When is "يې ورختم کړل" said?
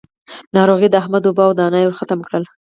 1.81-2.43